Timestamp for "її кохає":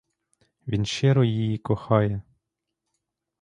1.23-2.21